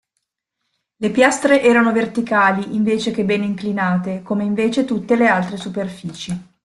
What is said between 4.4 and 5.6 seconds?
invece tutte le altre